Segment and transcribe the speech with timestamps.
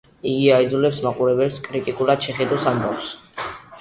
[0.29, 3.13] იგი აიძულებს მაყურებელს კრიტიკულად შეხედოს ამბავს.